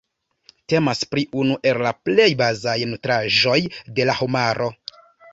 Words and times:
Temas 0.71 1.01
pri 1.09 1.25
unu 1.41 1.57
el 1.71 1.79
la 1.87 1.91
plej 2.07 2.25
bazaj 2.39 2.75
nutraĵoj 2.93 3.59
de 3.99 4.07
la 4.11 4.17
homaro. 4.23 4.71